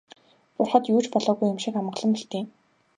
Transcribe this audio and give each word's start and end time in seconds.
Бурхад 0.57 0.83
юу 0.93 0.99
ч 1.05 1.07
болоогүй 1.13 1.47
юм 1.53 1.59
шиг 1.63 1.75
амгалан 1.79 2.09
мэлтийнэ. 2.11 2.49